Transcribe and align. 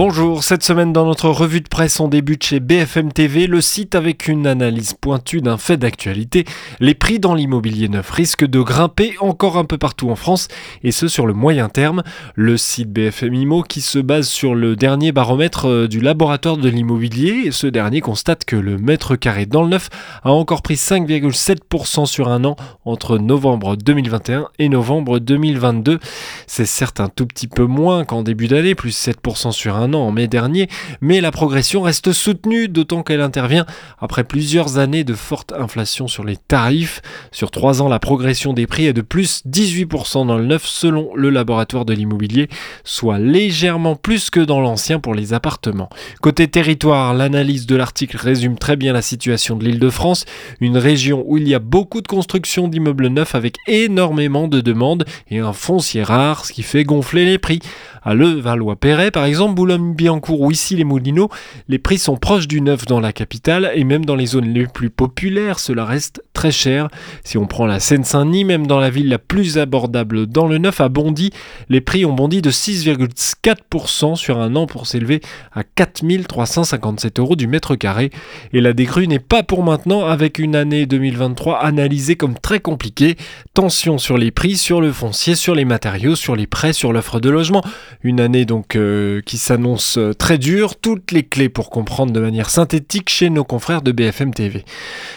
Bonjour, 0.00 0.44
cette 0.44 0.62
semaine 0.62 0.92
dans 0.92 1.04
notre 1.04 1.28
revue 1.28 1.60
de 1.60 1.66
presse 1.66 1.98
on 1.98 2.06
débute 2.06 2.44
chez 2.44 2.60
BFM 2.60 3.12
TV, 3.12 3.48
le 3.48 3.60
site 3.60 3.96
avec 3.96 4.28
une 4.28 4.46
analyse 4.46 4.94
pointue 4.94 5.40
d'un 5.40 5.56
fait 5.56 5.76
d'actualité. 5.76 6.44
Les 6.78 6.94
prix 6.94 7.18
dans 7.18 7.34
l'immobilier 7.34 7.88
neuf 7.88 8.08
risquent 8.08 8.46
de 8.46 8.60
grimper 8.60 9.16
encore 9.18 9.58
un 9.58 9.64
peu 9.64 9.76
partout 9.76 10.08
en 10.08 10.14
France 10.14 10.46
et 10.84 10.92
ce 10.92 11.08
sur 11.08 11.26
le 11.26 11.32
moyen 11.34 11.68
terme. 11.68 12.04
Le 12.36 12.56
site 12.56 12.92
BFM 12.92 13.34
Imo 13.34 13.64
qui 13.64 13.80
se 13.80 13.98
base 13.98 14.28
sur 14.28 14.54
le 14.54 14.76
dernier 14.76 15.10
baromètre 15.10 15.66
euh, 15.66 15.88
du 15.88 15.98
laboratoire 15.98 16.58
de 16.58 16.68
l'immobilier, 16.68 17.50
ce 17.50 17.66
dernier 17.66 18.00
constate 18.00 18.44
que 18.44 18.54
le 18.54 18.78
mètre 18.78 19.16
carré 19.16 19.46
dans 19.46 19.64
le 19.64 19.70
neuf 19.70 19.88
a 20.22 20.30
encore 20.30 20.62
pris 20.62 20.76
5,7% 20.76 22.06
sur 22.06 22.28
un 22.28 22.44
an 22.44 22.54
entre 22.84 23.18
novembre 23.18 23.74
2021 23.74 24.46
et 24.60 24.68
novembre 24.68 25.18
2022. 25.18 25.98
C'est 26.46 26.66
certes 26.66 27.00
un 27.00 27.08
tout 27.08 27.26
petit 27.26 27.48
peu 27.48 27.64
moins 27.64 28.04
qu'en 28.04 28.22
début 28.22 28.46
d'année, 28.46 28.76
plus 28.76 28.96
7% 28.96 29.50
sur 29.50 29.74
un 29.74 29.87
en 29.96 30.10
mai 30.10 30.28
dernier, 30.28 30.68
mais 31.00 31.20
la 31.20 31.30
progression 31.30 31.82
reste 31.82 32.12
soutenue, 32.12 32.68
d'autant 32.68 33.02
qu'elle 33.02 33.20
intervient 33.20 33.66
après 33.98 34.24
plusieurs 34.24 34.78
années 34.78 35.04
de 35.04 35.14
forte 35.14 35.52
inflation 35.52 36.08
sur 36.08 36.24
les 36.24 36.36
tarifs. 36.36 37.00
Sur 37.32 37.50
trois 37.50 37.82
ans, 37.82 37.88
la 37.88 37.98
progression 37.98 38.52
des 38.52 38.66
prix 38.66 38.86
est 38.86 38.92
de 38.92 39.02
plus 39.02 39.42
18% 39.46 40.26
dans 40.26 40.36
le 40.36 40.44
neuf 40.44 40.66
selon 40.66 41.10
le 41.14 41.30
laboratoire 41.30 41.84
de 41.84 41.92
l'immobilier, 41.92 42.48
soit 42.84 43.18
légèrement 43.18 43.96
plus 43.96 44.30
que 44.30 44.40
dans 44.40 44.60
l'ancien 44.60 45.00
pour 45.00 45.14
les 45.14 45.32
appartements. 45.32 45.90
Côté 46.20 46.48
territoire, 46.48 47.14
l'analyse 47.14 47.66
de 47.66 47.76
l'article 47.76 48.16
résume 48.16 48.58
très 48.58 48.76
bien 48.76 48.92
la 48.92 49.02
situation 49.02 49.56
de 49.56 49.64
l'île 49.64 49.78
de 49.78 49.90
France, 49.90 50.24
une 50.60 50.78
région 50.78 51.24
où 51.26 51.38
il 51.38 51.48
y 51.48 51.54
a 51.54 51.58
beaucoup 51.58 52.00
de 52.00 52.08
construction 52.08 52.68
d'immeubles 52.68 53.08
neufs 53.08 53.34
avec 53.34 53.56
énormément 53.66 54.48
de 54.48 54.60
demandes 54.60 55.04
et 55.30 55.38
un 55.38 55.52
foncier 55.52 56.02
rare, 56.02 56.44
ce 56.44 56.52
qui 56.52 56.62
fait 56.62 56.84
gonfler 56.84 57.24
les 57.24 57.38
prix. 57.38 57.60
À 58.08 58.14
Levallois-Perret, 58.14 59.10
par 59.10 59.26
exemple, 59.26 59.54
Boulogne-Billancourt 59.56 60.40
ou 60.40 60.50
ici 60.50 60.74
les 60.74 60.84
Moulineaux, 60.84 61.28
les 61.68 61.78
prix 61.78 61.98
sont 61.98 62.16
proches 62.16 62.48
du 62.48 62.62
neuf 62.62 62.86
dans 62.86 63.00
la 63.00 63.12
capitale 63.12 63.70
et 63.74 63.84
même 63.84 64.06
dans 64.06 64.16
les 64.16 64.24
zones 64.24 64.48
les 64.48 64.66
plus 64.66 64.88
populaires, 64.88 65.58
cela 65.58 65.84
reste 65.84 66.22
très 66.38 66.52
cher. 66.52 66.86
Si 67.24 67.36
on 67.36 67.48
prend 67.48 67.66
la 67.66 67.80
Seine-Saint-Denis, 67.80 68.44
même 68.44 68.68
dans 68.68 68.78
la 68.78 68.90
ville 68.90 69.08
la 69.08 69.18
plus 69.18 69.58
abordable 69.58 70.28
dans 70.28 70.46
le 70.46 70.58
neuf, 70.58 70.80
à 70.80 70.88
Bondy, 70.88 71.32
les 71.68 71.80
prix 71.80 72.04
ont 72.04 72.12
bondi 72.12 72.42
de 72.42 72.52
6,4% 72.52 74.14
sur 74.14 74.38
un 74.38 74.54
an 74.54 74.66
pour 74.66 74.86
s'élever 74.86 75.20
à 75.52 75.64
4357 75.64 77.18
euros 77.18 77.34
du 77.34 77.48
mètre 77.48 77.74
carré. 77.74 78.10
Et 78.52 78.60
la 78.60 78.72
décrue 78.72 79.08
n'est 79.08 79.18
pas 79.18 79.42
pour 79.42 79.64
maintenant 79.64 80.06
avec 80.06 80.38
une 80.38 80.54
année 80.54 80.86
2023 80.86 81.58
analysée 81.58 82.14
comme 82.14 82.38
très 82.38 82.60
compliquée. 82.60 83.16
Tension 83.52 83.98
sur 83.98 84.16
les 84.16 84.30
prix, 84.30 84.56
sur 84.56 84.80
le 84.80 84.92
foncier, 84.92 85.34
sur 85.34 85.56
les 85.56 85.64
matériaux, 85.64 86.14
sur 86.14 86.36
les 86.36 86.46
prêts, 86.46 86.72
sur 86.72 86.92
l'offre 86.92 87.18
de 87.18 87.30
logement. 87.30 87.64
Une 88.04 88.20
année 88.20 88.44
donc 88.44 88.76
euh, 88.76 89.22
qui 89.22 89.38
s'annonce 89.38 89.98
euh, 89.98 90.14
très 90.14 90.38
dure. 90.38 90.76
Toutes 90.76 91.10
les 91.10 91.24
clés 91.24 91.48
pour 91.48 91.68
comprendre 91.68 92.12
de 92.12 92.20
manière 92.20 92.48
synthétique 92.48 93.08
chez 93.08 93.28
nos 93.28 93.42
confrères 93.42 93.82
de 93.82 93.90
BFM 93.90 94.32
TV. 94.32 94.64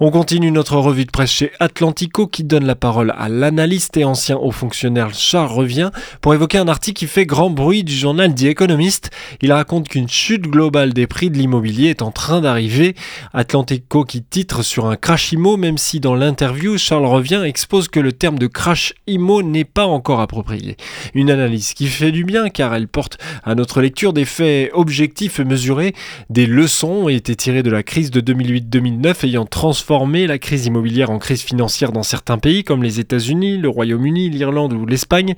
On 0.00 0.10
continue 0.10 0.50
notre 0.50 0.78
revue 0.78 1.01
de 1.04 1.10
presse 1.10 1.32
chez 1.32 1.52
Atlantico 1.60 2.26
qui 2.26 2.44
donne 2.44 2.64
la 2.64 2.74
parole 2.74 3.14
à 3.16 3.28
l'analyste 3.28 3.96
et 3.96 4.04
ancien 4.04 4.36
haut 4.36 4.50
fonctionnaire 4.50 5.14
Charles 5.14 5.50
Revient 5.52 5.90
pour 6.20 6.34
évoquer 6.34 6.58
un 6.58 6.68
article 6.68 6.98
qui 6.98 7.06
fait 7.06 7.26
grand 7.26 7.50
bruit 7.50 7.84
du 7.84 7.94
journal 7.94 8.34
The 8.34 8.44
Economist. 8.44 9.10
Il 9.40 9.52
raconte 9.52 9.88
qu'une 9.88 10.08
chute 10.08 10.42
globale 10.42 10.92
des 10.92 11.06
prix 11.06 11.30
de 11.30 11.38
l'immobilier 11.38 11.88
est 11.88 12.02
en 12.02 12.10
train 12.10 12.40
d'arriver. 12.40 12.94
Atlantico 13.32 14.04
qui 14.04 14.22
titre 14.22 14.62
sur 14.62 14.86
un 14.86 14.96
crash 14.96 15.32
IMO, 15.32 15.56
même 15.56 15.78
si 15.78 16.00
dans 16.00 16.14
l'interview, 16.14 16.78
Charles 16.78 17.06
Revient 17.06 17.42
expose 17.44 17.88
que 17.88 18.00
le 18.00 18.12
terme 18.12 18.38
de 18.38 18.46
crash 18.46 18.94
IMO 19.06 19.42
n'est 19.42 19.64
pas 19.64 19.86
encore 19.86 20.20
approprié. 20.20 20.76
Une 21.14 21.30
analyse 21.30 21.74
qui 21.74 21.86
fait 21.86 22.12
du 22.12 22.24
bien 22.24 22.48
car 22.48 22.74
elle 22.74 22.88
porte 22.88 23.18
à 23.44 23.54
notre 23.54 23.80
lecture 23.80 24.12
des 24.12 24.24
faits 24.24 24.70
objectifs 24.74 25.40
et 25.40 25.44
mesurés. 25.44 25.94
Des 26.30 26.46
leçons 26.46 27.04
ont 27.04 27.08
été 27.08 27.34
tirées 27.36 27.62
de 27.62 27.70
la 27.70 27.82
crise 27.82 28.10
de 28.10 28.20
2008-2009 28.20 29.26
ayant 29.26 29.46
transformé 29.46 30.26
la 30.26 30.38
crise 30.38 30.66
immobilière 30.66 30.91
en 31.00 31.18
crise 31.18 31.42
financière 31.42 31.92
dans 31.92 32.02
certains 32.02 32.38
pays 32.38 32.64
comme 32.64 32.82
les 32.82 33.00
États-Unis, 33.00 33.56
le 33.56 33.68
Royaume-Uni, 33.68 34.28
l'Irlande 34.30 34.72
ou 34.74 34.84
l'Espagne. 34.84 35.34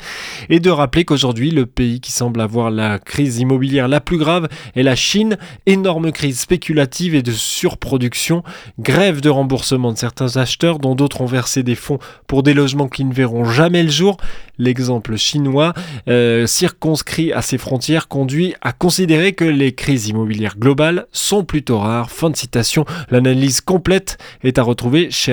Et 0.51 0.61
de 0.61 0.71
rappeler 0.71 1.05
qu'aujourd'hui, 1.05 1.51
le 1.51 1.67
pays 1.67 2.01
qui 2.01 2.13
semble 2.13 2.41
avoir 2.41 2.71
la 2.71 2.99
crise 2.99 3.39
immobilière 3.39 3.89
la 3.89 4.01
plus 4.01 4.19
grave 4.19 4.49
est 4.75 4.83
la 4.83 4.97
Chine. 4.97 5.39
Énorme 5.67 6.13
crise 6.13 6.41
spéculative 6.41 7.15
et 7.15 7.23
de 7.23 7.33
surproduction, 7.33 8.43
grève 8.79 9.21
de 9.21 9.29
remboursement 9.29 9.93
de 9.93 9.99
certains 9.99 10.37
acheteurs 10.37 10.79
dont 10.79 10.95
d'autres 10.95 11.21
ont 11.21 11.27
versé 11.27 11.63
des 11.63 11.75
fonds 11.75 11.99
pour 12.27 12.43
des 12.43 12.55
logements 12.55 12.89
qui 12.89 13.05
ne 13.05 13.13
verront 13.13 13.45
jamais 13.45 13.83
le 13.83 13.91
jour. 13.91 14.17
L'exemple 14.59 15.17
chinois 15.17 15.75
euh, 16.09 16.47
circonscrit 16.47 17.33
à 17.33 17.43
ses 17.43 17.59
frontières 17.59 18.09
conduit 18.09 18.55
à 18.61 18.73
considérer 18.73 19.33
que 19.33 19.45
les 19.45 19.73
crises 19.73 20.09
immobilières 20.09 20.57
globales 20.59 21.07
sont 21.13 21.45
plutôt 21.45 21.79
rares. 21.79 22.11
Fin 22.11 22.31
de 22.31 22.37
citation. 22.37 22.85
L'analyse 23.11 23.61
complète 23.61 24.19
est 24.43 24.59
à 24.59 24.63
retrouver 24.63 25.11
chez 25.11 25.33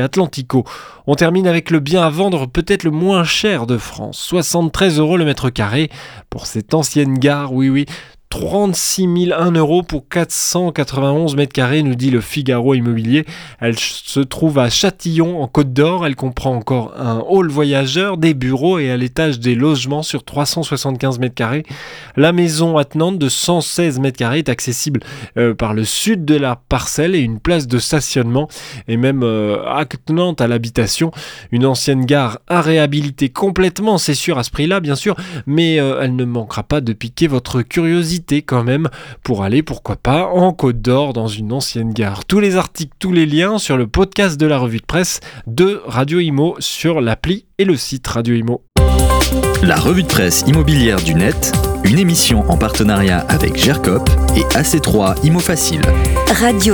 On 1.08 1.16
termine 1.16 1.48
avec 1.48 1.70
le 1.70 1.80
bien 1.80 2.04
à 2.04 2.10
vendre 2.10 2.48
peut-être 2.48 2.84
le 2.84 2.92
moins 2.92 3.24
cher 3.24 3.68
de 3.68 3.78
France. 3.78 4.20
73 4.20 5.00
euros 5.00 5.18
le 5.18 5.26
mètre 5.26 5.50
carré 5.50 5.90
pour 6.30 6.46
cette 6.46 6.74
ancienne 6.74 7.18
gare. 7.18 7.54
Oui, 7.54 7.70
oui. 7.70 7.86
36 8.32 9.10
001 9.30 9.52
euros 9.52 9.84
pour 9.84 10.08
491 10.08 11.36
mètres 11.36 11.52
carrés, 11.52 11.84
nous 11.84 11.96
dit 11.96 12.10
le 12.10 12.22
Figaro 12.22 12.74
Immobilier. 12.74 13.26
Elle 13.60 13.78
se 13.78 14.22
trouve 14.22 14.58
à 14.58 14.70
Châtillon, 14.70 15.44
en 15.44 15.48
Côte 15.48 15.74
d'Or. 15.74 16.08
Elle 16.08 16.16
comprend 16.16 16.56
encore 16.56 16.94
un 16.98 17.22
hall 17.28 17.50
voyageur, 17.50 18.18
des 18.18 18.34
bureaux 18.34 18.80
et 18.80 18.90
à 18.90 18.96
l'étage 18.96 19.42
des 19.42 19.54
logements 19.54 20.02
sur 20.02 20.24
375 20.24 21.20
mètres 21.20 21.36
carrés. 21.36 21.66
La 22.16 22.32
maison 22.32 22.78
attenante 22.78 23.20
de 23.20 23.28
116 23.28 24.00
mètres 24.00 24.18
carrés 24.18 24.40
est 24.40 24.50
accessible 24.50 25.02
euh, 25.38 25.54
par 25.54 25.74
le 25.74 25.84
sud 25.84 26.24
de 26.24 26.36
la 26.36 26.56
parcelle 26.56 27.16
et 27.16 27.20
une 27.20 27.40
place 27.40 27.68
de 27.68 27.80
stationnement 27.80 28.48
et 28.88 28.96
même 28.96 29.24
euh, 29.24 29.62
attenante 29.68 30.40
à 30.40 30.48
l'habitation. 30.48 31.12
Une 31.52 31.66
ancienne 31.66 32.06
gare 32.06 32.40
à 32.48 32.62
réhabiliter 32.62 33.28
complètement, 33.28 33.98
c'est 33.98 34.16
sûr 34.16 34.38
à 34.38 34.44
ce 34.44 34.52
prix-là, 34.52 34.80
bien 34.80 34.96
sûr, 34.96 35.18
mais 35.46 35.82
euh, 35.82 36.00
elle 36.02 36.16
ne 36.16 36.24
manquera 36.24 36.64
pas 36.64 36.80
de 36.80 36.94
piquer 36.94 37.28
votre 37.28 37.62
curiosité 37.62 38.21
quand 38.42 38.64
même 38.64 38.90
pour 39.24 39.44
aller, 39.44 39.64
pourquoi 39.64 39.96
pas, 39.96 40.28
en 40.28 40.54
Côte 40.54 40.82
d'Or 40.82 41.14
dans 41.14 41.28
une 41.28 41.52
ancienne 41.52 41.94
gare. 41.94 42.26
Tous 42.26 42.40
les 42.40 42.56
articles, 42.56 42.94
tous 43.00 43.12
les 43.12 43.26
liens 43.26 43.58
sur 43.58 43.78
le 43.78 43.88
podcast 43.88 44.40
de 44.40 44.46
la 44.46 44.58
revue 44.58 44.80
de 44.80 44.86
presse 44.86 45.20
de 45.48 45.82
Radio 45.86 46.20
Imo 46.20 46.56
sur 46.60 47.02
l'appli 47.02 47.46
et 47.58 47.66
le 47.66 47.76
site 47.76 48.08
Radio 48.08 48.36
Imo. 48.36 48.64
La 49.64 49.76
revue 49.76 50.04
de 50.04 50.08
presse 50.08 50.44
immobilière 50.48 51.02
du 51.02 51.16
net, 51.16 51.52
une 51.84 52.00
émission 52.00 52.50
en 52.50 52.58
partenariat 52.58 53.20
avec 53.30 53.58
GERCOP 53.58 54.10
et 54.36 54.44
AC3 54.56 55.26
Imo 55.26 55.40
Facile. 55.40 55.82
Radio-imo.fr 56.28 56.72